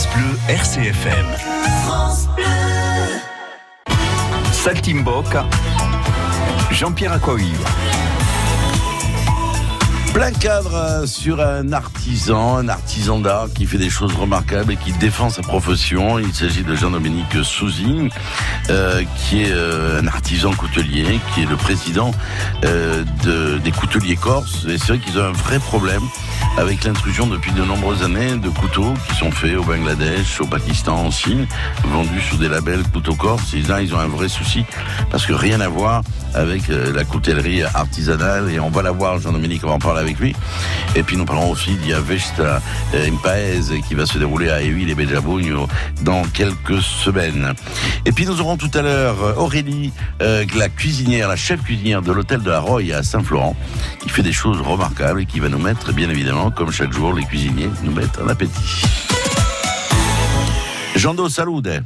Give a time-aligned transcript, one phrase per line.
[0.00, 1.26] France Bleu RCFM.
[1.84, 3.94] France Bleu.
[4.50, 5.44] Saltimbocca.
[6.70, 7.52] Jean-Pierre Accoy.
[10.12, 14.76] Plein cadre euh, sur un artisan, un artisan d'art qui fait des choses remarquables et
[14.76, 16.18] qui défend sa profession.
[16.18, 18.10] Il s'agit de Jean-Dominique Souzing,
[18.70, 22.10] euh, qui est euh, un artisan coutelier, qui est le président
[22.64, 24.66] euh, de, des couteliers corses.
[24.68, 26.02] Et c'est vrai qu'ils ont un vrai problème
[26.58, 30.96] avec l'intrusion depuis de nombreuses années de couteaux qui sont faits au Bangladesh, au Pakistan,
[31.06, 31.46] en Chine,
[31.84, 33.54] vendus sous des labels couteaux corses.
[33.54, 34.64] Et là, ils ont un vrai souci
[35.10, 36.02] parce que rien à voir
[36.34, 38.50] avec euh, la coutellerie artisanale.
[38.50, 40.34] Et on va la voir, Jean-Dominique, on va parler avec lui.
[40.96, 42.60] Et puis nous parlons aussi d'Iavesta
[42.94, 45.68] Impaez qui va se dérouler à Ewi les Bejabugno
[46.02, 47.54] dans quelques semaines.
[48.04, 49.92] Et puis nous aurons tout à l'heure Aurélie,
[50.22, 53.56] euh, la cuisinière, la chef cuisinière de l'hôtel de la Roye à Saint-Florent,
[54.00, 57.12] qui fait des choses remarquables et qui va nous mettre, bien évidemment, comme chaque jour,
[57.12, 58.82] les cuisiniers nous mettent en appétit.
[60.96, 61.84] Jean Do, salude.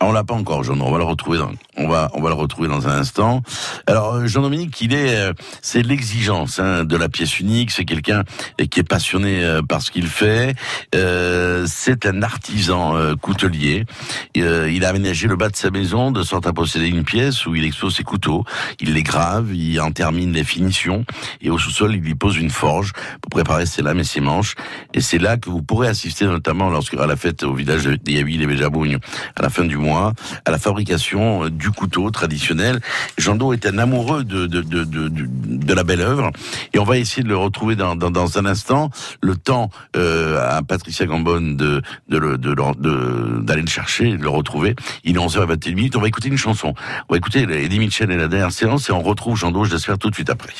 [0.00, 0.80] On l'a pas encore, Jean.
[0.80, 3.42] On va le retrouver dans, on va, on va le retrouver dans un instant.
[3.88, 7.72] Alors, Jean-Dominique, il est, euh, c'est l'exigence hein, de la pièce unique.
[7.72, 8.22] C'est quelqu'un
[8.70, 10.54] qui est passionné euh, par ce qu'il fait.
[10.94, 13.86] Euh, c'est un artisan euh, coutelier.
[14.36, 17.44] Euh, il a aménagé le bas de sa maison de sorte à posséder une pièce
[17.46, 18.44] où il expose ses couteaux.
[18.78, 21.04] Il les grave, il en termine les finitions
[21.40, 24.54] et au sous-sol, il y pose une forge pour préparer ses lames et ses manches.
[24.94, 28.38] Et c'est là que vous pourrez assister notamment lorsque à la fête au village d'Iavi
[28.38, 28.98] les Béjabougne
[29.34, 32.80] à la fin du mois à la fabrication du couteau traditionnel.
[33.16, 36.30] Jean Do est un amoureux de, de, de, de, la belle œuvre
[36.72, 38.90] et on va essayer de le retrouver dans, dans, dans un instant.
[39.20, 44.74] Le temps euh, à Patricia Gambonne de d'aller de, de, le chercher, de le retrouver.
[45.04, 45.96] Il est 11h21 minutes.
[45.96, 46.74] On va écouter une chanson.
[47.08, 49.98] On va écouter Eddie Mitchell et la dernière séance et on retrouve Jean Do, j'espère,
[49.98, 50.52] tout de suite après.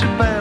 [0.00, 0.35] to burn.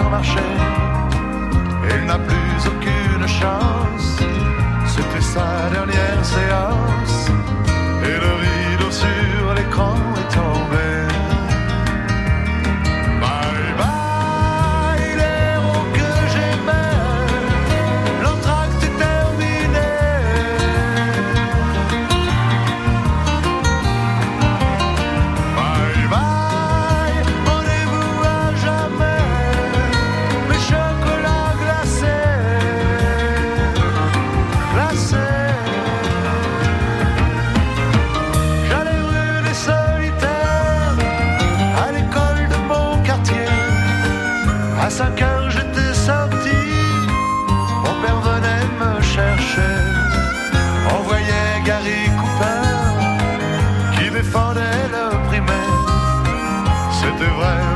[57.18, 57.75] C'était vraiment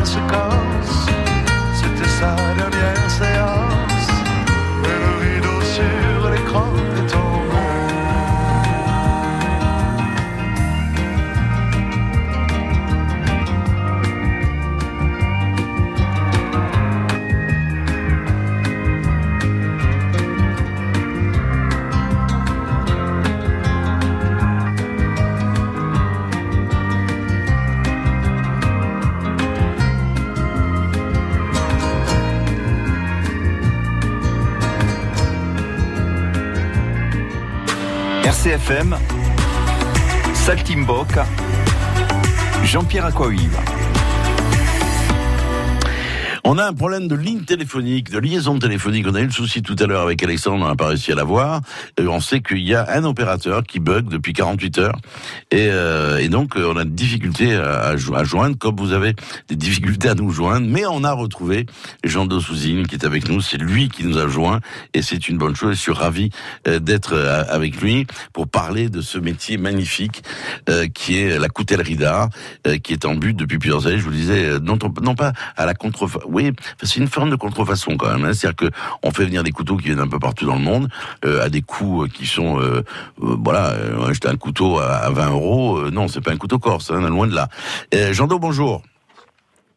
[0.00, 0.49] years ago.
[38.60, 38.96] RCFM,
[40.34, 41.26] Saltimbocca,
[42.64, 43.79] Jean-Pierre Aquaviva.
[46.52, 49.06] On a un problème de ligne téléphonique, de liaison téléphonique.
[49.08, 51.14] On a eu le souci tout à l'heure avec Alexandre, on n'a pas réussi à
[51.14, 51.60] l'avoir.
[51.96, 54.98] Et on sait qu'il y a un opérateur qui bug depuis 48 heures.
[55.52, 59.14] Et, euh, donc, euh, on a des difficultés à, joindre, comme vous avez
[59.46, 60.66] des difficultés à nous joindre.
[60.68, 61.66] Mais on a retrouvé
[62.02, 63.40] Jean Dossouzine qui est avec nous.
[63.40, 64.58] C'est lui qui nous a joint.
[64.92, 65.76] Et c'est une bonne chose.
[65.76, 66.30] Je suis ravi
[66.66, 67.16] euh, d'être
[67.48, 70.24] avec lui pour parler de ce métier magnifique
[70.94, 72.28] qui est la coutellerie d'art,
[72.82, 73.98] qui est en but depuis plusieurs années.
[73.98, 74.78] Je vous le disais, non,
[75.14, 76.39] pas à la contre oui,
[76.82, 78.24] c'est une forme de contrefaçon quand même.
[78.24, 78.32] Hein.
[78.32, 80.88] C'est-à-dire que on fait venir des couteaux qui viennent un peu partout dans le monde
[81.24, 82.82] euh, à des coûts euh, qui sont, euh,
[83.22, 83.74] euh voilà,
[84.08, 85.90] acheter un couteau à, 20 euros.
[85.90, 87.48] non, c'est pas un couteau corse, hein, loin de là.
[88.12, 88.82] Jean Do, bonjour.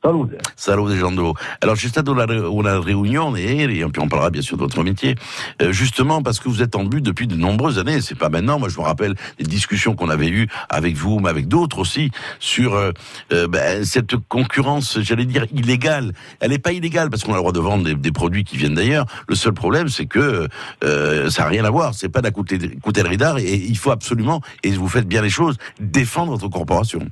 [0.04, 0.32] Salute.
[0.58, 1.34] Salute Giando.
[1.62, 5.16] Alors stata una, una riunione ieri, et puis on parlera bien sûr de votre métier,
[5.62, 8.60] euh, justement parce que vous êtes en but depuis de nombreuses années, c'est pas maintenant,
[8.60, 12.12] moi je me rappelle les discussions qu'on avait eues avec vous, mais avec d'autres aussi,
[12.40, 12.92] sur euh,
[13.32, 16.12] euh, ben, cette concurrence, j'allais dire, illégale.
[16.42, 18.58] Elle n'est pas illégale parce qu'on a le droit de vendre des, des produits qui
[18.58, 19.06] viennent d'ailleurs.
[19.30, 20.50] Le seul problème, c'est que
[20.84, 23.92] euh, ça n'a rien à voir, c'est pas de la coutellerie d'art, et il faut
[23.92, 27.08] absolument, et vous faites bien les choses, défendre votre corporation.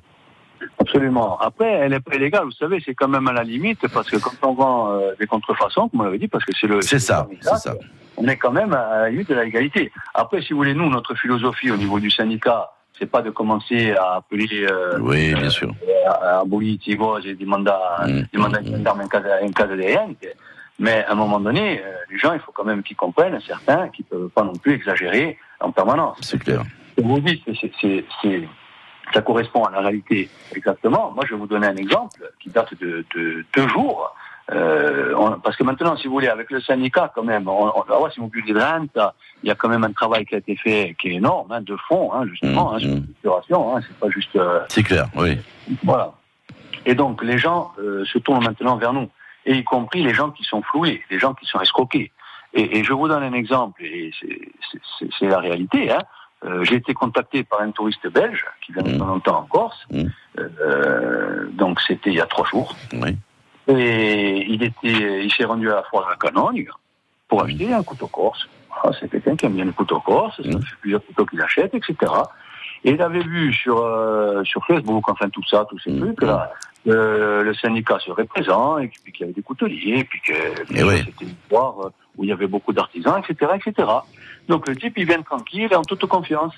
[0.91, 1.39] Absolument.
[1.39, 4.17] Après, elle n'est pas illégale, vous savez, c'est quand même à la limite, parce que
[4.17, 6.81] quand on vend euh, des contrefaçons, comme on l'avait dit, parce que c'est le...
[6.81, 7.75] C'est ça, c'est ça.
[8.17, 9.89] On est quand même à la limite de la légalité.
[10.13, 13.93] Après, si vous voulez, nous, notre philosophie au niveau du syndicat, c'est pas de commencer
[13.93, 14.67] à appeler...
[14.69, 15.69] Euh, oui, bien sûr.
[15.69, 16.77] Euh, à abolir
[17.23, 18.89] et des mandats, mmh, des mandats mmh.
[18.89, 19.75] en cas, en cas de
[20.77, 23.88] mais à un moment donné, euh, les gens, il faut quand même qu'ils comprennent, certains,
[23.89, 26.17] qui ne peuvent pas non plus exagérer en permanence.
[26.21, 26.63] C'est clair.
[26.97, 27.43] Vous dites,
[27.79, 28.43] c'est
[29.13, 31.12] ça correspond à la réalité exactement.
[31.12, 33.06] Moi, je vais vous donner un exemple qui date de,
[33.56, 34.13] deux jours.
[34.52, 35.13] Euh,
[35.44, 38.19] parce que maintenant, si vous voulez, avec le syndicat, quand même, on, va voir si
[38.19, 39.12] vous de
[39.44, 41.62] il y a quand même un travail qui a été fait qui est énorme, hein,
[41.62, 43.78] de fond, hein, justement, mmh, hein, sur mmh.
[43.78, 44.36] hein, c'est pas juste.
[44.36, 45.38] Euh, c'est clair, oui.
[45.84, 46.13] Voilà.
[46.86, 49.10] Et donc, les gens euh, se tournent maintenant vers nous,
[49.46, 52.12] et y compris les gens qui sont floués, les gens qui sont escroqués.
[52.54, 54.12] Et, et je vous donne un exemple, et
[55.18, 55.92] c'est la réalité.
[55.92, 56.02] Hein.
[56.43, 59.43] Euh, j'ai été contacté par un touriste belge qui vient de temps en temps en
[59.43, 59.85] Corse.
[59.91, 60.03] Mmh.
[60.39, 62.75] Euh, donc c'était il y a trois jours.
[62.93, 63.15] Oui.
[63.67, 66.67] Et il était, il s'est rendu à la foire à Canogne
[67.27, 68.49] pour acheter un couteau corse.
[68.99, 70.61] c'est quelqu'un qui aime bien les couteaux corse, ça mmh.
[70.63, 71.95] fait plusieurs couteaux qu'il achète, etc.
[72.83, 76.51] Et il avait vu sur euh, sur Facebook, enfin tout ça, tous ces trucs là,
[76.88, 80.33] euh, le syndicat serait présent, et puis qu'il y avait des couteliers, et puis que
[80.71, 83.88] eh c'était une foire où il y avait beaucoup d'artisans, etc., etc.
[84.48, 86.54] Donc le type, il vient tranquille, en toute confiance.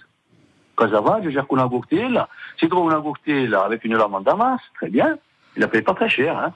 [0.78, 1.70] va, je gère qu'on a
[2.10, 2.28] là.
[2.60, 5.18] S'il trouve une là, avec une lame en damas, très bien.
[5.56, 6.54] Il la paye pas très cher, hein.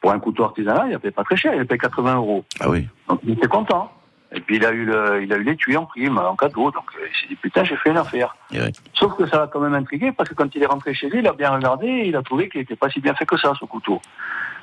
[0.00, 2.44] Pour un couteau artisanal, il la paye pas très cher, il la paye 80 euros.
[2.60, 2.86] Ah oui.
[3.08, 3.92] Donc il était content.
[4.30, 6.70] Et puis il a eu le, il a eu l'étui en prime, en cadeau.
[6.70, 8.36] Donc il s'est dit putain, j'ai fait une affaire.
[8.52, 8.58] Eh
[8.94, 11.20] Sauf que ça l'a quand même intrigué parce que quand il est rentré chez lui,
[11.20, 13.52] il a bien regardé, il a trouvé qu'il n'était pas si bien fait que ça,
[13.58, 14.00] ce couteau.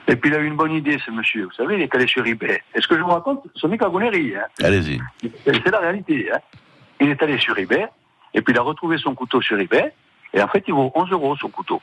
[0.07, 1.45] Et puis il a eu une bonne idée, ce monsieur.
[1.45, 2.61] Vous savez, il est allé sur eBay.
[2.73, 4.63] Est-ce que je vous raconte Ce n'est qu'à Hein.
[4.63, 4.99] Allez-y.
[5.43, 6.29] C'est la réalité.
[6.31, 6.39] Hein.
[6.99, 7.87] Il est allé sur eBay,
[8.33, 9.93] et puis il a retrouvé son couteau sur eBay,
[10.33, 11.81] et en fait, il vaut 11 euros son couteau.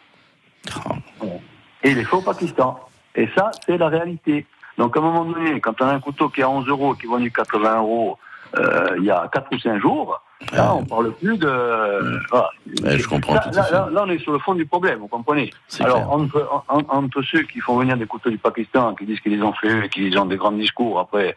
[1.21, 1.41] Oh.
[1.83, 2.79] Et il est fait au Pakistan.
[3.15, 4.47] Et ça, c'est la réalité.
[4.79, 6.95] Donc à un moment donné, quand on a un couteau qui est à 11 euros,
[6.95, 8.19] qui vendu 80 euros,
[8.57, 10.21] il y a 4 ou 5 jours,
[10.53, 11.49] Là, on parle plus de.
[11.49, 13.35] je comprends.
[13.35, 17.23] Là, là, là, on est sur le fond du problème, vous comprenez Alors, entre, entre,
[17.23, 20.13] ceux qui font venir des couteaux du Pakistan, qui disent qu'ils les ont fait, qui
[20.19, 21.37] ont des grands discours après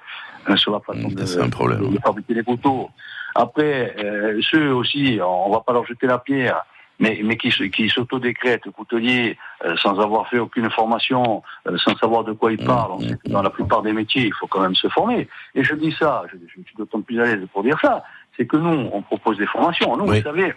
[0.50, 2.90] euh, sur la façon de, de, fabriquer les couteaux.
[3.36, 6.66] Après, euh, ceux aussi, on va pas leur jeter la pierre
[7.00, 12.24] mais, mais qui, qui s'autodécrètent coutelier euh, sans avoir fait aucune formation, euh, sans savoir
[12.24, 13.02] de quoi ils mmh, parlent.
[13.02, 15.28] Mmh, dans la plupart des métiers, il faut quand même se former.
[15.54, 18.04] Et je dis ça, je, je suis d'autant plus à l'aise pour dire ça,
[18.38, 19.96] c'est que nous, on propose des formations.
[19.98, 20.54] Nous, vous savez,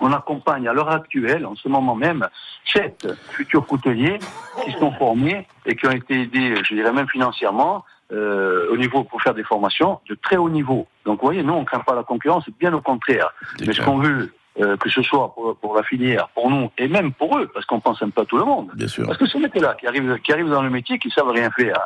[0.00, 2.26] on accompagne à l'heure actuelle, en ce moment même,
[2.64, 4.18] sept futurs couteliers
[4.64, 9.04] qui sont formés et qui ont été aidés, je dirais même financièrement, euh, au niveau
[9.04, 10.88] pour faire des formations de très haut niveau.
[11.04, 13.30] Donc, vous voyez, nous, on ne craint pas la concurrence, bien au contraire.
[13.64, 16.88] Mais ce qu'on veut, euh, que ce soit pour, pour, la filière, pour nous, et
[16.88, 18.70] même pour eux, parce qu'on pense un peu à tout le monde.
[18.74, 19.06] Bien sûr.
[19.06, 21.78] Parce que ce mecs-là qui arrivent, qui arrivent dans le métier, qui savent rien faire,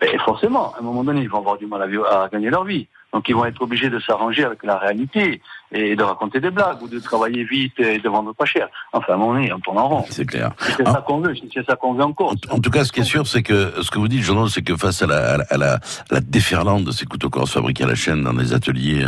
[0.00, 2.64] ben, forcément, à un moment donné, ils vont avoir du mal à, à gagner leur
[2.64, 2.88] vie.
[3.12, 5.40] Donc ils vont être obligés de s'arranger avec la réalité
[5.72, 8.68] et de raconter des blagues ou de travailler vite et de vendre pas cher.
[8.92, 10.04] Enfin, on est, on tourne en rond.
[10.08, 10.52] C'est clair.
[10.58, 12.34] C'est ça qu'on veut, c'est ça qu'on veut encore.
[12.50, 14.62] En, tout cas, ce qui est sûr, c'est que ce que vous dites, Jean, c'est
[14.62, 15.78] que face à la, à la,
[16.10, 19.04] la déferlante de ces couteaux corse fabriqués à la chaîne dans des ateliers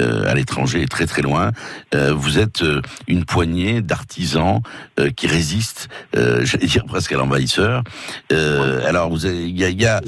[0.00, 1.50] euh, à l'étranger, très très loin,
[1.94, 4.60] euh, vous êtes euh, une poignée d'artisans
[4.98, 7.82] euh, qui résistent, j'allais dire presque à l'envahisseur.
[8.30, 10.00] alors, vous il y a, y a,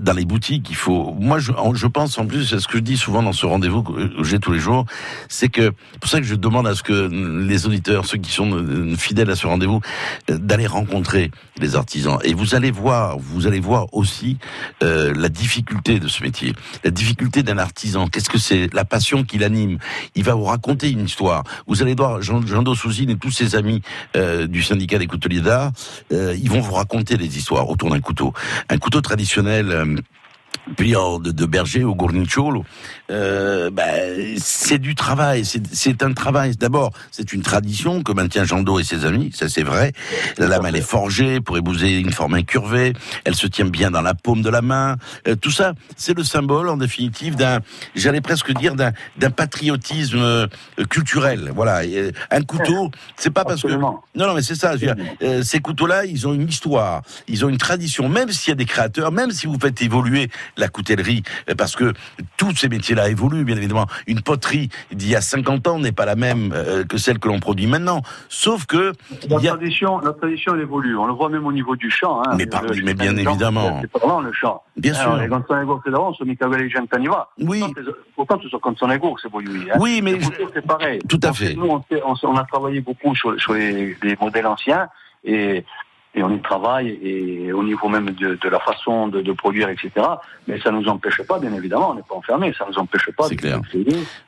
[0.00, 1.14] dans les boutiques, il faut.
[1.18, 3.82] Moi, je, je pense en plus, c'est ce que je dis souvent dans ce rendez-vous
[3.82, 4.86] que j'ai tous les jours,
[5.28, 7.08] c'est que pour ça que je demande à ce que
[7.46, 9.80] les auditeurs, ceux qui sont fidèles à ce rendez-vous,
[10.28, 12.18] d'aller rencontrer les artisans.
[12.24, 14.38] Et vous allez voir, vous allez voir aussi
[14.82, 18.06] euh, la difficulté de ce métier, la difficulté d'un artisan.
[18.08, 18.72] Qu'est-ce que c'est?
[18.72, 19.78] La passion qui l'anime.
[20.14, 21.44] Il va vous raconter une histoire.
[21.66, 23.82] Vous allez voir Jean, Jean Dossouzine et tous ses amis
[24.16, 25.72] euh, du syndicat des couteliers d'art,
[26.12, 28.32] euh, ils vont vous raconter des histoires autour d'un couteau.
[28.68, 30.02] Un couteau traditionnel
[30.68, 32.64] euh, pliant de, de berger au Gornicciolo,
[33.10, 36.56] euh, ben, c'est du travail, c'est un travail.
[36.56, 39.92] D'abord, c'est une tradition que maintient Jando et ses amis, ça c'est vrai.
[40.38, 42.92] La lame, elle est forgée pour ébouser une forme incurvée,
[43.24, 44.96] elle se tient bien dans la paume de la main.
[45.28, 47.60] Euh, tout ça, c'est le symbole, en définitive, d'un,
[47.94, 50.46] j'allais presque dire, d'un patriotisme euh,
[50.88, 51.52] culturel.
[51.54, 51.82] Voilà,
[52.30, 53.68] un couteau, c'est pas parce que...
[53.68, 54.74] Non, non, mais c'est ça.
[55.22, 58.56] Euh, ces couteaux-là, ils ont une histoire, ils ont une tradition, même s'il y a
[58.56, 61.22] des créateurs, même si vous faites évoluer la coutellerie,
[61.56, 61.92] parce que
[62.36, 63.86] tous ces métiers-là évoluent, bien évidemment.
[64.06, 67.28] Une poterie d'il y a 50 ans n'est pas la même euh, que celle que
[67.28, 68.02] l'on produit maintenant.
[68.28, 68.92] Sauf que...
[69.28, 70.96] La, tradition, la tradition, elle évolue.
[70.96, 72.22] On le voit même au niveau du chant.
[72.26, 72.36] Hein.
[72.36, 72.46] Mais,
[72.82, 73.80] mais bien évidemment.
[73.82, 74.62] C'est le chant.
[74.76, 75.16] Bien sûr.
[75.16, 75.28] Les
[76.60, 77.28] et Jean Caniva.
[77.38, 77.62] Oui.
[78.14, 78.60] Pourtant, ce sont
[79.20, 79.70] c'est évolué.
[79.70, 79.76] Hein.
[79.80, 80.18] Oui, mais...
[80.54, 81.00] C'est pareil.
[81.08, 81.54] Tout à fait.
[81.54, 84.88] Nous, on, a travaillé beaucoup sur, les, les modèles anciens
[85.24, 85.64] et
[86.16, 89.68] et on y travaille et au niveau même de, de la façon de, de, produire,
[89.68, 89.90] etc.
[90.48, 92.78] Mais ça ne nous empêche pas, bien évidemment, on n'est pas enfermé, ça ne nous
[92.78, 93.36] empêche pas de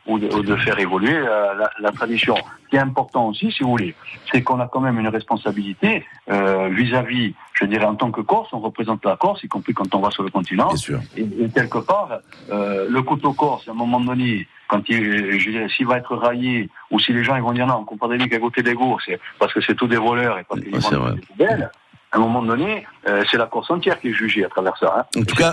[0.07, 2.37] ou de, de, faire évoluer euh, la, la, tradition.
[2.37, 3.95] Ce qui est important aussi, si vous voulez,
[4.30, 8.50] c'est qu'on a quand même une responsabilité euh, vis-à-vis, je dirais, en tant que Corse,
[8.52, 10.71] on représente la Corse, y compris quand on va sur le continent.
[11.16, 15.40] Et, et, quelque part, euh, le couteau corse, à un moment donné, quand il,
[15.75, 18.28] s'il va être raillé, ou si les gens ils vont dire non, on comprend bien
[18.28, 21.14] qu'à côté des gours, c'est parce que c'est tous des voleurs et parce qu'ils vendent
[21.14, 21.70] des poubelles,
[22.10, 24.94] à un moment donné, euh, c'est la course entière qui est jugée à travers ça.
[24.98, 25.20] Hein.
[25.20, 25.52] En, tout cas,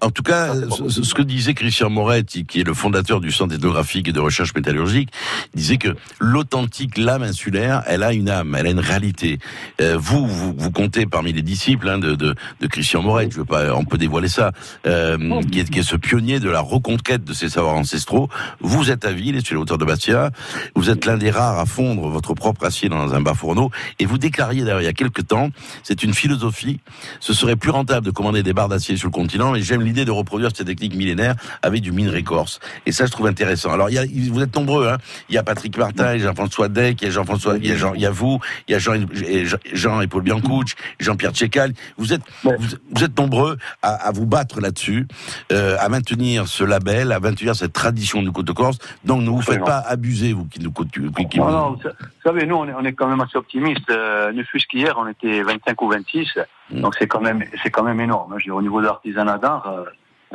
[0.00, 0.54] en tout cas,
[0.88, 4.54] ce, que disait Christian Moretti, qui est le fondateur du Centre ethnographique et de recherche
[4.54, 5.10] métallurgique,
[5.54, 9.38] disait que l'authentique lame insulaire, elle a une âme, elle a une réalité.
[9.82, 13.38] Euh, vous, vous, vous, comptez parmi les disciples hein, de, de, de, Christian Moretti, je
[13.38, 14.52] veux pas, on peut dévoiler ça,
[14.86, 15.18] euh,
[15.52, 18.30] qui, est, qui, est, ce pionnier de la reconquête de ces savoirs ancestraux.
[18.60, 20.30] Vous êtes à Ville, sur l'auteur de Bastia,
[20.74, 24.06] vous êtes l'un des rares à fondre votre propre acier dans un bas fourneau, et
[24.06, 25.50] vous déclariez d'ailleurs il y a quelques temps
[25.90, 26.78] c'est une philosophie.
[27.18, 30.04] Ce serait plus rentable de commander des barres d'acier sur le continent, et j'aime l'idée
[30.04, 32.60] de reproduire cette technique millénaire avec du minerai corse.
[32.86, 33.72] Et ça, je trouve intéressant.
[33.72, 34.98] Alors, il y a, vous êtes nombreux, hein.
[35.28, 37.66] Il y a Patrick Martin, il y a Jean-François Deck, il y a Jean-François, il
[37.66, 40.22] y a Jean, il y a vous, il y a Jean, et, Jean et Paul
[40.22, 41.72] Biancouch, Jean-Pierre Tchécal.
[41.98, 45.08] Vous êtes, vous, êtes nombreux à, à vous battre là-dessus,
[45.50, 48.78] euh, à maintenir ce label, à maintenir cette tradition du côte corse.
[49.04, 51.90] Donc, ne vous faites pas abuser, vous, qui nous, qui, qui, non, non, vous
[52.22, 53.90] savez, nous, on est, on est quand même assez optimistes.
[53.90, 56.38] Euh, ne fût-ce qu'hier, on était 25 ou 26.
[56.70, 56.80] Mm.
[56.80, 58.36] Donc c'est quand même c'est quand même énorme.
[58.38, 59.84] Je au niveau de l'artisanat d'art, euh,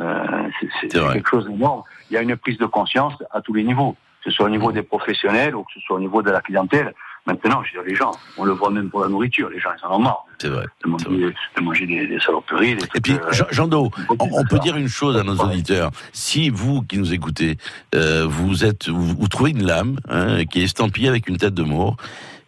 [0.00, 0.48] euh
[0.80, 1.82] c'est quelque chose d'énorme.
[2.10, 4.50] Il y a une prise de conscience à tous les niveaux, que ce soit au
[4.50, 6.94] niveau des professionnels ou que ce soit au niveau de la clientèle.
[7.26, 9.70] Maintenant, je veux dire, les gens, on le voit même pour la nourriture, les gens,
[9.76, 10.24] ils en ont marre.
[10.38, 10.64] C'est vrai.
[10.84, 12.76] De manger, de manger des, des, saloperies.
[12.76, 15.90] Des Et puis, euh, Jean, Do, on, peut dire une chose à nos auditeurs.
[16.12, 17.56] Si vous qui nous écoutez,
[17.96, 21.54] euh, vous êtes, vous, vous, trouvez une lame hein, qui est estampillée avec une tête
[21.54, 21.96] de mort,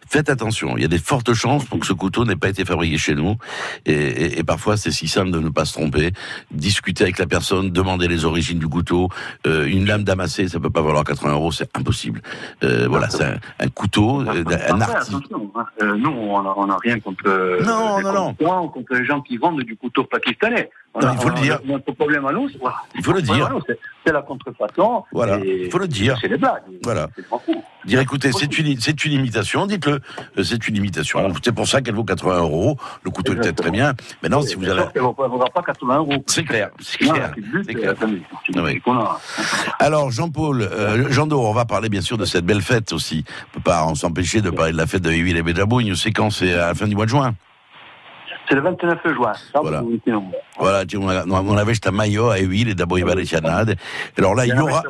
[0.09, 2.65] Faites attention, il y a des fortes chances pour que ce couteau n'ait pas été
[2.65, 3.35] fabriqué chez nous.
[3.85, 6.13] Et, et, et parfois, c'est si simple de ne pas se tromper.
[6.49, 9.09] Discuter avec la personne, demander les origines du couteau.
[9.45, 12.23] Euh, une lame damassée, ça peut pas valoir 80 euros, c'est impossible.
[12.63, 15.35] Euh, voilà, c'est un, un, couteau, euh, un article.
[15.55, 15.95] Hein.
[15.97, 18.67] Nous, on n'a rien contre, non, non, non.
[18.69, 20.71] contre les gens qui vendent du couteau pakistanais.
[20.99, 21.59] Non, il faut le dire.
[21.65, 22.49] Notre problème à nous,
[22.95, 23.51] il faut le dire.
[24.09, 25.03] C'est la contrefaçon.
[25.11, 26.17] Voilà, il faut le dire.
[26.19, 26.63] C'est des blagues.
[26.81, 27.09] Voilà.
[27.85, 29.99] Dire, écoutez, c'est une, c'est une imitation, dites-le.
[30.37, 31.31] Euh, c'est une imitation.
[31.43, 32.75] C'est pour ça qu'elle vaut 80 euros.
[33.03, 33.93] Le couteau est peut-être très bien.
[34.23, 34.81] Maintenant, si vous avez.
[34.95, 36.13] Elle ne vaudra pas 80 euros.
[36.25, 36.71] C'est clair.
[36.81, 37.33] C'est clair.
[39.77, 43.23] Alors, Jean-Paul, euh, Jean on va parler bien sûr de cette belle fête aussi.
[43.51, 45.93] On peut pas s'empêcher de parler de la fête de Huile et Béjabougne.
[45.93, 47.35] C'est quand C'est à la fin du mois de juin.
[48.49, 49.31] C'est le 29 juin.
[49.61, 49.83] Voilà.
[50.57, 50.83] Voilà,
[51.29, 54.81] on avait à Mayo, à Huile et d'abord il Alors là, il y aura,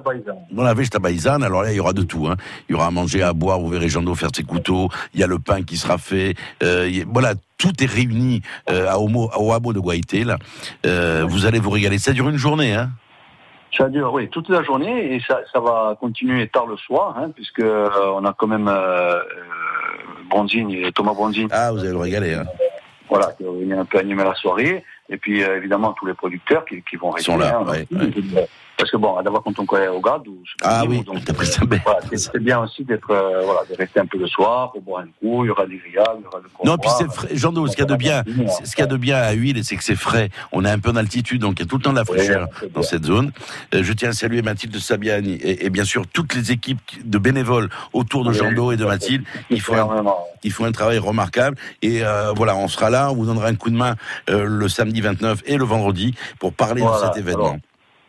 [0.56, 2.38] on avait à Baïzan, alors là, il y aura de tout, hein.
[2.70, 5.24] Il y aura à manger, à boire, vous verrez Jean faire ses couteaux, il y
[5.24, 9.74] a le pain qui sera fait, euh, voilà, tout est réuni, euh, au, au hameau
[9.74, 10.38] de Guaité, là.
[10.86, 11.98] Euh, vous allez vous régaler.
[11.98, 12.90] Ça dure une journée, hein.
[13.78, 17.30] Ça dure, oui, toute la journée et ça, ça va continuer tard le soir, hein,
[17.36, 18.72] puisque euh, on a quand même
[20.30, 21.50] Bronzine Thomas Bronzine.
[21.52, 22.46] Ah, vous allez le régaler, hein
[23.10, 24.84] voilà, qui va venir un peu animer la soirée.
[25.10, 27.32] et puis évidemment tous les producteurs qui, qui vont rester.
[27.32, 27.86] Sont là, hein,
[28.80, 30.26] parce que bon, d'abord quand on connaît au garde,
[30.64, 31.04] ah oui,
[32.16, 35.08] c'est bien aussi d'être, euh, voilà, de rester un peu le soir pour boire un
[35.20, 35.44] coup.
[35.44, 37.28] Il y aura du grillage, il y aura du Non, puis c'est frais.
[37.34, 38.24] Jean ce qu'il y a de bien,
[38.64, 40.30] ce qu'il y a de bien à Huile, c'est que c'est frais.
[40.54, 42.06] On est un peu en altitude, donc il y a tout le temps de la
[42.06, 43.34] fraîcheur dans cette zone.
[43.76, 47.18] Euh, je tiens à saluer Mathilde Sabiani et, et, bien sûr toutes les équipes de
[47.18, 49.26] bénévoles autour de Jean et de Mathilde.
[49.50, 50.06] Il faut, un,
[50.44, 51.58] il faut un travail remarquable.
[51.82, 53.96] Et euh, voilà, on sera là, on vous donnera un coup de main
[54.30, 57.58] le samedi 29 et le vendredi pour parler de cet événement.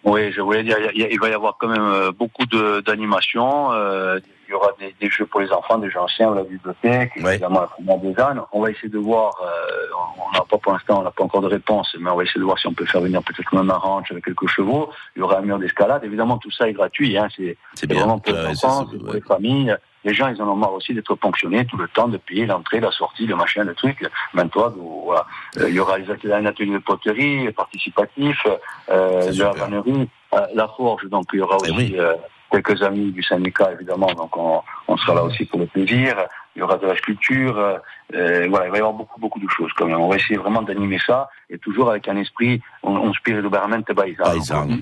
[0.05, 3.73] Oui, je voulais dire, il, va y avoir quand même euh, beaucoup d'animations.
[3.73, 7.13] Euh, il y aura des, des, jeux pour les enfants, des jeux anciens, la bibliothèque,
[7.17, 8.41] évidemment la des ânes.
[8.53, 9.87] On va essayer de voir, euh,
[10.19, 12.41] on n'a pas pour l'instant, on n'a pas encore de réponse, mais on va essayer
[12.41, 14.91] de voir si on peut faire venir peut-être même un ranch avec quelques chevaux.
[15.15, 16.03] Il y aura un mur d'escalade.
[16.03, 17.17] Évidemment, tout ça est gratuit.
[17.17, 17.29] Hein,
[17.75, 20.95] c'est vraiment pour les enfants, pour les familles les gens, ils en ont marre aussi
[20.95, 24.09] d'être ponctionnés tout le temps, de payer l'entrée, la sortie, le machin, le truc.
[24.33, 24.73] Maintenant,
[25.05, 25.27] voilà.
[25.59, 28.47] Euh, il y aura un atelier de poterie participatif,
[28.91, 32.15] euh, de la vannerie, euh, la forge, donc il y aura eh aussi euh,
[32.51, 36.17] quelques amis du syndicat, évidemment, donc on, on, sera là aussi pour le plaisir.
[36.57, 39.49] Il y aura de la sculpture, euh, voilà, il va y avoir beaucoup, beaucoup de
[39.49, 40.01] choses quand même.
[40.01, 43.93] On va essayer vraiment d'animer ça, et toujours avec un esprit, on, on spirito veramente
[43.93, 44.25] Baïsa.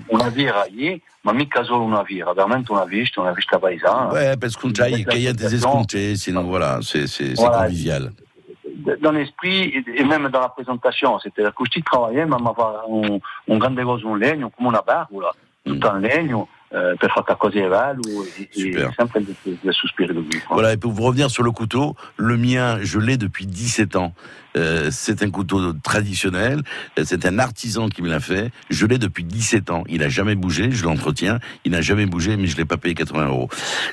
[0.08, 4.12] On a vu raillé, ma mica solo una vira, veramente una vista, una vista paesana.
[4.12, 7.64] Ouais, parce qu'on y a des escomptés, sinon voilà, c'est voilà.
[7.64, 8.12] convivial
[9.02, 11.18] dans l'esprit et même dans la présentation.
[11.18, 12.36] C'est-à-dire que je travaillais, mais
[12.88, 15.30] on, on grande chose en legno, come una barbola,
[15.66, 18.24] tout en legno, euh, per fare qualcosa ou
[18.56, 20.40] et, sempre de sospirer de lui.
[20.50, 24.12] Voilà, et pour vous revenir sur le couteau, le mien, je l'ai depuis 17 ans.
[24.56, 26.62] Euh, c'est un couteau traditionnel,
[26.98, 28.50] euh, c'est un artisan qui me l'a fait.
[28.70, 29.84] Je l'ai depuis 17 ans.
[29.88, 31.38] Il n'a jamais bougé, je l'entretiens.
[31.64, 33.48] Il n'a jamais bougé, mais je l'ai pas payé 80 euros.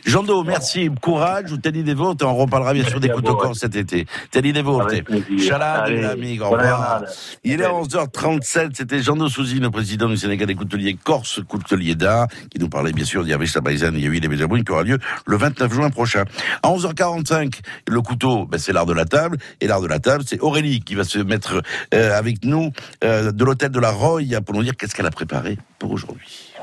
[0.05, 1.53] Jean Do, merci, courage.
[1.61, 4.05] Teddy Devote, on reparlera bien sûr des couteaux corps cet été.
[4.31, 4.93] Teddy Devote,
[5.37, 7.03] Chalade, l'ami, au revoir.
[7.43, 11.95] Il est 11h37, c'était Jean Do Souzy, le président du Sénégal des couteliers Corse, coutelier
[11.95, 14.97] d'art, qui nous parlait bien sûr d'Yavich Baïzane, il y a eu qui aura lieu
[15.27, 16.23] le 29 juin prochain.
[16.63, 20.23] À 11h45, le couteau, ben, c'est l'art de la table, et l'art de la table,
[20.25, 21.61] c'est Aurélie qui va se mettre
[21.93, 22.71] euh, avec nous
[23.03, 26.54] euh, de l'hôtel de la Roye pour nous dire qu'est-ce qu'elle a préparé pour aujourd'hui.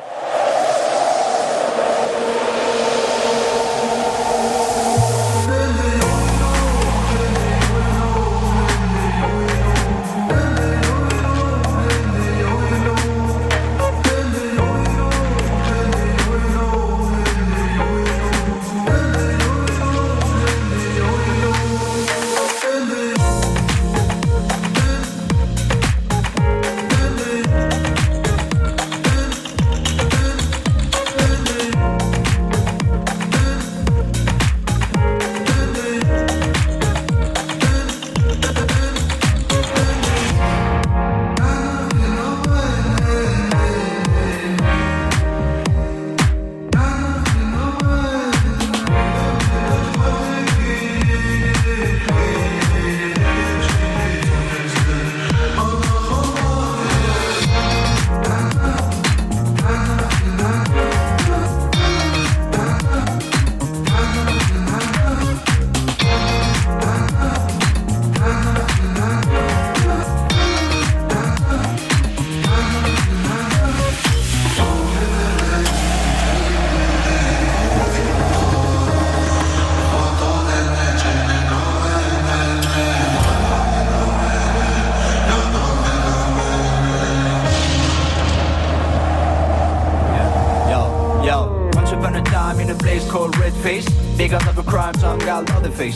[92.17, 93.87] a dime in a place called Red Face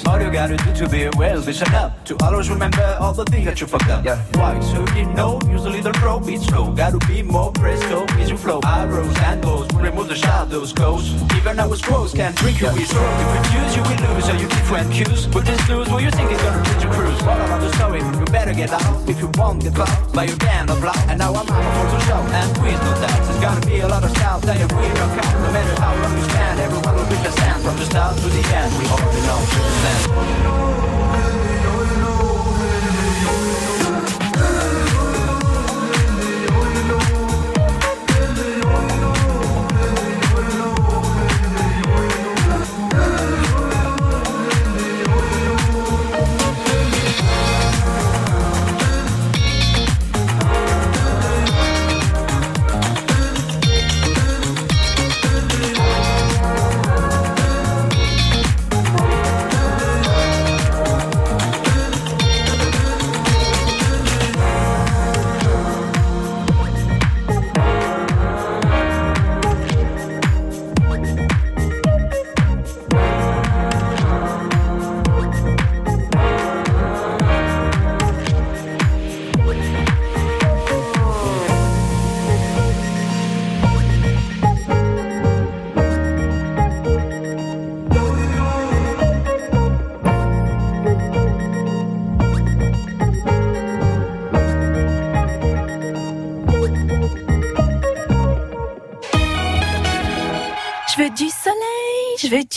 [0.06, 2.04] all you gotta do to be well, listen up.
[2.06, 4.04] To always remember all the things that you fucked up.
[4.04, 4.22] Yeah.
[4.34, 4.58] Why?
[4.60, 6.72] So you know, usually the flow beats slow.
[6.72, 8.60] Gotta be more presto, easy flow.
[8.64, 11.12] Arrows and bows remove the shadows, ghosts.
[11.36, 13.02] Even our scrolls can't drink you, we slow.
[13.02, 15.28] If we choose, you will lose, so you different cues.
[15.28, 17.22] With this news, what you think is gonna reach your cruise?
[17.22, 18.00] What about the story?
[18.00, 19.08] You better get out.
[19.08, 20.98] If you won't get caught by your band of block.
[21.08, 22.22] And now I'm out for the show.
[22.38, 25.12] And please no doubt, there's gonna be a lot of style that you we don't
[25.18, 25.34] count.
[25.42, 27.62] No matter how long you stand, everyone will be a stand.
[27.62, 28.72] From the start out to the end.
[28.78, 30.75] We all belong to the end.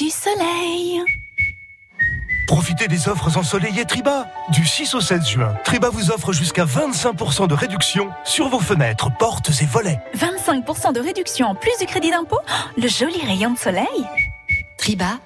[0.10, 1.02] Du soleil.
[2.48, 4.26] Profitez des offres ensoleillées Triba.
[4.50, 9.16] Du 6 au 16 juin, Triba vous offre jusqu'à 25% de réduction sur vos fenêtres,
[9.20, 10.00] portes et volets.
[10.18, 12.40] 25% de réduction en plus du crédit d'impôt
[12.76, 13.86] Le joli rayon de soleil
[14.80, 15.20] Triba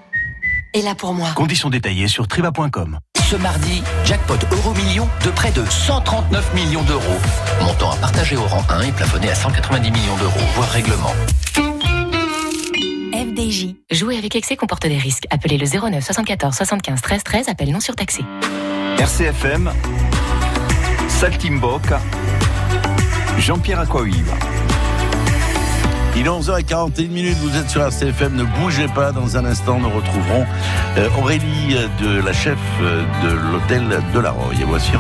[0.73, 1.29] est là pour moi.
[1.33, 2.99] Conditions détaillées sur triba.com.
[3.29, 7.19] Ce mardi, jackpot euro million de près de 139 millions d'euros.
[7.61, 11.13] Montant à partager au rang 1 et plafonné à 190 millions d'euros, voire règlement.
[13.91, 15.25] Jouer avec excès comporte des risques.
[15.31, 18.21] Appelez le 09 74 75 13 13, appel non surtaxé.
[18.99, 19.71] RCFM,
[21.07, 21.81] Saltimbok,
[23.39, 24.33] Jean-Pierre Aquaviva.
[26.15, 29.89] Il est 11h41 minutes, vous êtes sur RCFM, ne bougez pas, dans un instant nous
[29.89, 30.45] retrouverons
[30.97, 34.53] euh, Aurélie de la chef euh, de l'hôtel de la Roye.
[34.61, 34.91] Et voici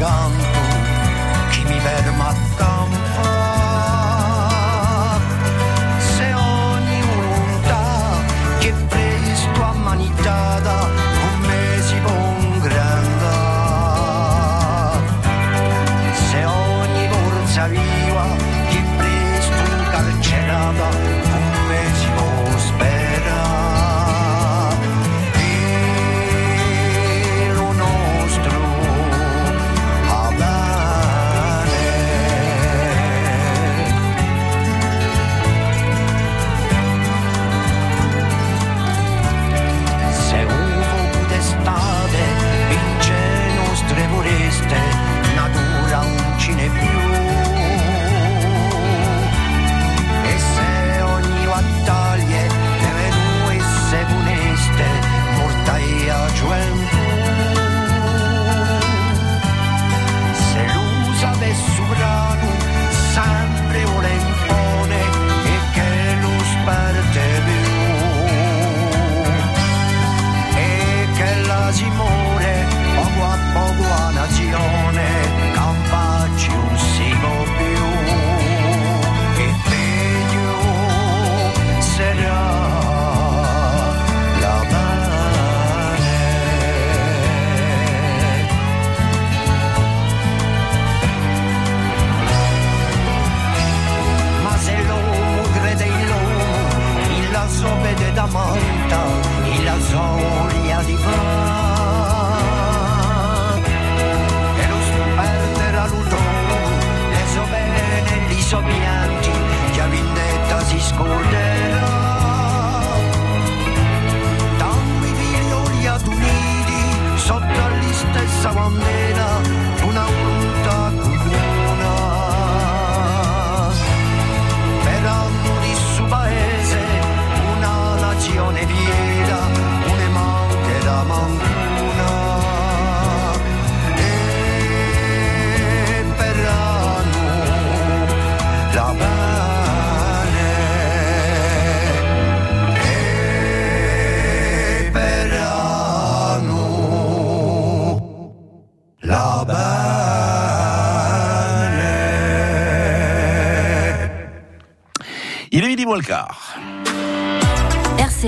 [0.00, 0.47] en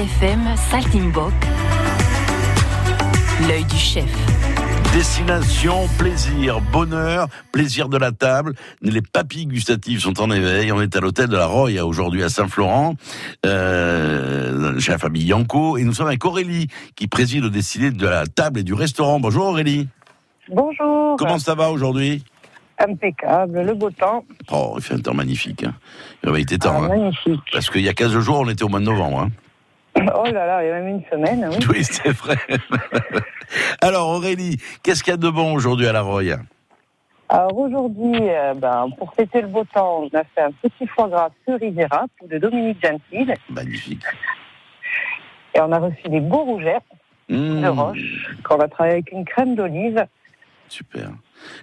[0.01, 1.33] RCFM Saltimbok,
[3.47, 4.11] l'œil du chef.
[4.95, 8.55] Destination, plaisir, bonheur, plaisir de la table.
[8.81, 10.73] Les papilles gustatives sont en éveil.
[10.73, 12.95] On est à l'hôtel de la Roya aujourd'hui à Saint-Florent,
[13.45, 15.77] euh, chez la famille Yanko.
[15.77, 19.21] Et nous sommes avec Aurélie, qui préside au décidé de la table et du restaurant.
[19.21, 19.87] Bonjour Aurélie.
[20.49, 21.17] Bonjour.
[21.19, 22.25] Comment ça va aujourd'hui?
[22.79, 24.25] Impeccable, le beau temps.
[24.51, 25.65] Oh, il fait un temps magnifique.
[25.65, 25.75] Hein.
[26.25, 26.85] Il été temps.
[26.85, 26.89] Ah, hein.
[26.89, 27.43] Magnifique.
[27.53, 29.21] Parce qu'il y a 15 jours, on était au mois de novembre.
[29.21, 29.29] Hein.
[29.97, 31.49] Oh là là, il y a même une semaine.
[31.51, 32.37] Oui, oui c'est vrai.
[33.83, 36.39] Alors Aurélie, qu'est-ce qu'il y a de bon aujourd'hui à La Roya
[37.29, 41.09] Alors aujourd'hui, euh, ben, pour fêter le beau temps, on a fait un petit foie
[41.09, 43.33] gras cerisera pour de Dominique Gentil.
[43.49, 44.05] Magnifique.
[45.55, 46.79] Et on a reçu des beaux rougets
[47.29, 50.05] de Mmh, roche qu'on va travailler avec une crème d'olive
[50.69, 51.11] super.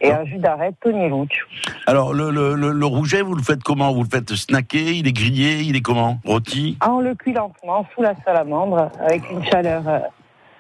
[0.02, 1.48] Et un jus d'arrêt Tony Luch.
[1.86, 3.94] Alors le, le, le, le rouget, vous le faites comment?
[3.94, 4.98] Vous le faites snacker?
[4.98, 5.62] Il est grillé?
[5.62, 6.20] Il est comment?
[6.26, 6.78] Rôti?
[6.80, 10.00] Ah, on le cuit lentement sous la salamandre avec une chaleur euh,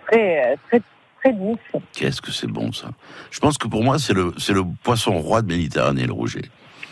[0.08, 0.82] très, très,
[1.20, 1.58] très douce.
[1.94, 2.88] Qu'est-ce que c'est bon ça?
[3.32, 6.44] Je pense que pour moi, c'est le, c'est le poisson roi de Méditerranée, le rouget.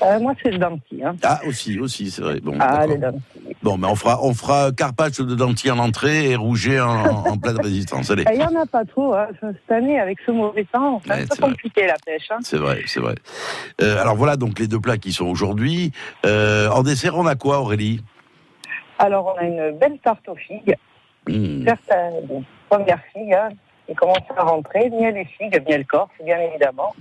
[0.02, 1.02] Euh, moi, c'est le denti.
[1.04, 1.16] Hein.
[1.24, 2.40] Ah, aussi, aussi, c'est vrai.
[2.42, 2.88] Bon, Ah, d'accord.
[2.96, 3.24] le denti.
[3.64, 7.38] Bon, mais on fera, on fera carpaccio de dentier en entrée et rouget en, en
[7.38, 8.12] pleine résistance.
[8.12, 8.26] Allez.
[8.32, 9.14] Il n'y en a pas trop.
[9.16, 9.28] Hein.
[9.40, 11.50] Cette année, avec ce mauvais temps, c'est un peu c'est vrai.
[11.52, 12.28] compliqué la pêche.
[12.30, 12.40] Hein.
[12.42, 13.16] C'est vrai, c'est vrai.
[13.82, 15.92] Euh, alors voilà donc les deux plats qui sont aujourd'hui.
[16.26, 18.02] Euh, en dessert, on a quoi, Aurélie?
[19.00, 20.76] Alors, on a une belle tarte aux figues.
[21.28, 21.64] Mmh.
[21.66, 21.92] Certes,
[22.30, 23.50] des premières figues hein,
[23.96, 24.90] commencent à rentrer.
[24.90, 26.94] Miel et figues, miel corse, bien évidemment.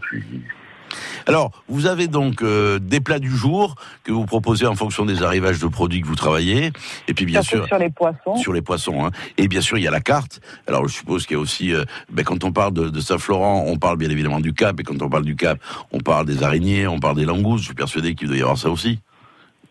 [1.26, 5.22] Alors, vous avez donc euh, des plats du jour que vous proposez en fonction des
[5.22, 6.70] arrivages de produits que vous travaillez,
[7.08, 8.37] et puis bien sûr sur les poissons.
[8.37, 9.06] sur les poissons.
[9.06, 9.10] Hein.
[9.38, 10.40] Et bien sûr, il y a la carte.
[10.66, 13.64] Alors, je suppose qu'il y a aussi, euh, ben, quand on parle de, de Saint-Florent,
[13.66, 15.58] on parle bien évidemment du Cap, et quand on parle du Cap,
[15.92, 17.60] on parle des araignées, on parle des langoustes.
[17.62, 19.00] Je suis persuadé qu'il doit y avoir ça aussi.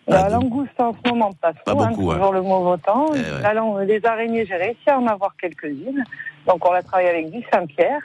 [0.06, 3.06] La langouste en ce moment pas trop, Pas hein, beaucoup, toujours le mauvais temps.
[3.14, 3.42] Eh ouais.
[3.42, 6.04] La lang- les araignées, j'ai réussi à en avoir quelques-unes.
[6.46, 8.02] Donc on l'a travaillé avec du Saint-Pierre.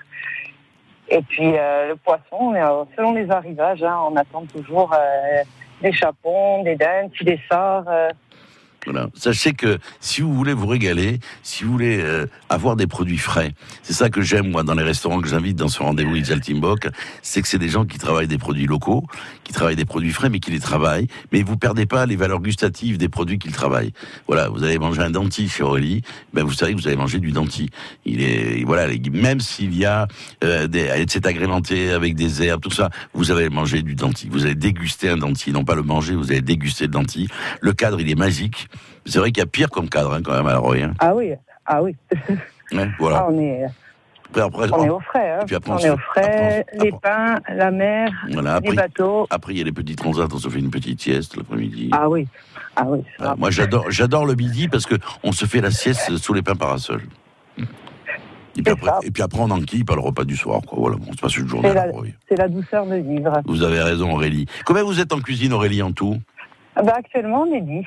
[1.10, 5.42] Et puis euh, le poisson, euh, selon les arrivages, hein, on attend toujours euh,
[5.80, 7.84] des chapons, des dents, des sorts.
[9.14, 13.52] Sachez que si vous voulez vous régaler, si vous voulez euh, avoir des produits frais,
[13.82, 16.88] c'est ça que j'aime moi dans les restaurants que j'invite dans ce rendez-vous Itzaltimbok,
[17.22, 19.04] c'est que c'est des gens qui travaillent des produits locaux,
[19.44, 22.40] qui travaillent des produits frais, mais qui les travaillent, mais vous perdez pas les valeurs
[22.40, 23.92] gustatives des produits qu'ils travaillent.
[24.26, 27.18] Voilà, vous allez manger un denti chez Aurélie, ben vous savez que vous allez manger
[27.18, 27.70] du denti.
[28.04, 30.06] Il est voilà, même s'il y a
[30.44, 34.28] euh, des, c'est agrémenté avec des herbes, tout ça, vous allez manger du denti.
[34.30, 37.28] Vous allez déguster un denti, non pas le manger, vous allez déguster le denti.
[37.60, 38.68] Le cadre, il est magique.
[39.08, 40.90] C'est vrai qu'il y a pire comme cadre hein, quand même à la Roya.
[40.98, 41.32] Ah oui,
[41.66, 41.96] ah oui.
[42.70, 43.20] Ouais, voilà.
[43.20, 43.64] Ah, on est,
[44.28, 45.30] Après, après, on est au frais.
[45.30, 45.38] Hein.
[45.40, 49.26] Et puis après, on est au frais, après, les pains, la mer, voilà, les bateaux.
[49.30, 51.88] après, il y a les petits transats, on se fait une petite sieste l'après-midi.
[51.92, 52.28] Ah oui,
[52.76, 53.02] ah oui.
[53.38, 56.56] Moi, j'adore, j'adore le midi parce que on se fait la sieste sous les pains
[56.56, 57.04] parasols.
[58.58, 60.60] Et puis, après, et puis après, on enquille par le repas du soir.
[60.66, 60.78] Quoi.
[60.78, 61.92] Voilà, bon, on se passe une journée C'est à la,
[62.28, 63.40] c'est la douceur de vivre.
[63.46, 64.44] Vous avez raison, Aurélie.
[64.66, 66.18] Combien vous êtes en cuisine, Aurélie, en tout?
[66.76, 67.86] Ah bah, actuellement, on est 10.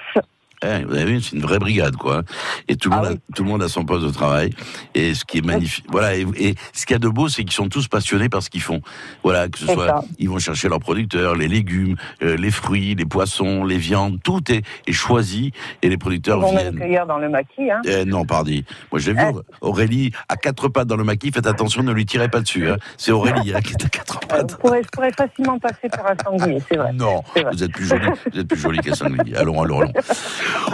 [0.63, 2.21] Eh, vous avez vu, c'est une vraie brigade, quoi.
[2.67, 4.52] Et tout le, Ah monde a, tout le monde a son poste de travail.
[4.93, 6.15] Et ce qui est magnifique, voilà.
[6.15, 8.50] Et, et ce qu'il y a de beau, c'est qu'ils sont tous passionnés par ce
[8.50, 8.82] qu'ils font.
[9.24, 10.02] Voilà, que ce soit, ça.
[10.19, 14.52] ils vont chercher leurs producteurs, les légumes, euh, les fruits, les poissons, les viandes, tout
[14.52, 16.76] est, est choisi et les Ils producteurs vont viennent.
[16.76, 17.71] recueillir dans le maquis.
[17.71, 17.82] Hein.
[17.86, 18.63] Eh non, pardi.
[18.91, 19.21] Moi, j'ai vu
[19.62, 21.32] Aurélie à quatre pattes dans le maquis.
[21.32, 22.69] Faites attention, ne lui tirez pas dessus.
[22.69, 22.78] Hein.
[22.97, 24.52] C'est Aurélie hein, qui est à quatre Euh, pattes.
[24.52, 26.93] je, pourrais, je pourrais facilement passer pour un sanglier, c'est vrai.
[26.93, 29.36] Non, vous êtes plus jolie, vous êtes plus jolie qu'un sanglier.
[29.36, 29.93] Allons, allons, allons.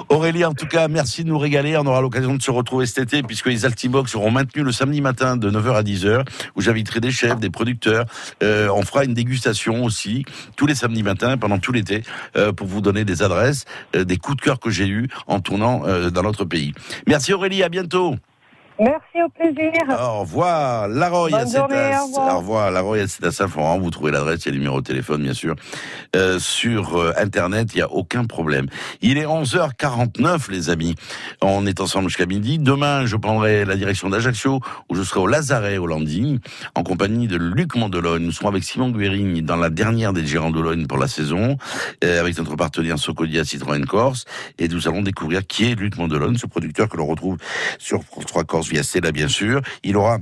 [0.10, 1.78] Aurélie, en tout cas, merci de nous régaler.
[1.78, 5.02] On aura l'occasion de se retrouver cet été puisque les Altibox seront maintenus le samedi
[5.02, 8.06] matin de 9h à 10h où j'inviterai des chefs, des producteurs.
[8.44, 12.04] Euh, on fera une dégustation aussi tous les samedis matins pendant tout l'été
[12.36, 15.40] euh, pour vous donner des adresses, euh, des coups de cœur que j'ai eus en
[15.40, 16.74] tournant euh, dans notre pays.
[17.08, 18.16] Merci Aurélie, à bientôt.
[18.80, 19.72] Merci, au plaisir.
[19.90, 22.36] Au revoir, La Roya, Bonne c'est à, au revoir.
[22.36, 23.80] au revoir, La c'est à Saint-Florent.
[23.80, 25.56] Vous trouvez l'adresse, il y a le numéro de téléphone, bien sûr.
[26.16, 28.68] Euh, sur euh, Internet, il n'y a aucun problème.
[29.02, 30.96] Il est 11h49, les amis.
[31.42, 32.60] On est ensemble jusqu'à midi.
[32.60, 34.60] Demain, je prendrai la direction d'Ajaccio,
[34.90, 36.40] où je serai au Lazaret, au Landing,
[36.76, 38.24] en compagnie de Luc Mondelogne.
[38.24, 41.58] Nous serons avec Simon Guérin dans la dernière des Girandologne pour la saison,
[42.04, 44.26] euh, avec notre partenaire Socodia Citroën Corse.
[44.60, 47.38] Et nous allons découvrir qui est Luc Mondelogne, ce producteur que l'on retrouve
[47.80, 49.62] sur France 3 Corse via Stella, bien sûr.
[49.84, 50.20] Il aura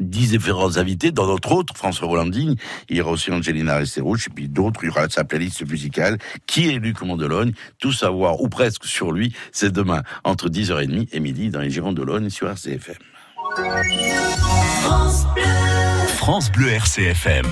[0.00, 2.56] dix différents invités, dans notre autre François Rollanding,
[2.88, 6.18] il y aura aussi Angelina Resterouche, et puis d'autres, il y aura sa playlist musicale,
[6.46, 11.20] qui est Luc Mondelogne, tout savoir, ou presque sur lui, c'est demain, entre 10h30 et
[11.20, 12.96] midi, dans les Girons de Logne sur RCFM.
[16.08, 17.46] France Bleu RCFM.